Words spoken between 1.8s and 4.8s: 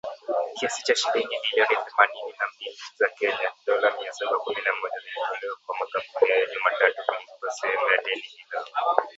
themaninina mbili za Kenya (dola milioni mia saba kumi na